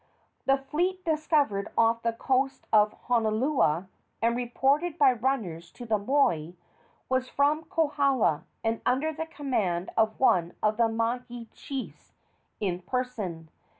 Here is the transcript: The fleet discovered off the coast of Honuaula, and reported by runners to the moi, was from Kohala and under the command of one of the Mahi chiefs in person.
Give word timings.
The 0.47 0.57
fleet 0.57 1.05
discovered 1.05 1.69
off 1.77 2.01
the 2.01 2.11
coast 2.13 2.65
of 2.73 2.99
Honuaula, 3.05 3.87
and 4.19 4.35
reported 4.35 4.97
by 4.97 5.11
runners 5.13 5.71
to 5.73 5.85
the 5.85 5.99
moi, 5.99 6.53
was 7.07 7.29
from 7.29 7.65
Kohala 7.65 8.45
and 8.63 8.81
under 8.83 9.13
the 9.13 9.27
command 9.27 9.91
of 9.95 10.19
one 10.19 10.55
of 10.63 10.77
the 10.77 10.89
Mahi 10.89 11.49
chiefs 11.53 12.15
in 12.59 12.81
person. 12.81 13.49